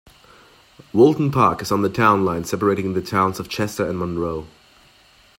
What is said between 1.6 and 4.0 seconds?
is on the town line separating the towns of Chester and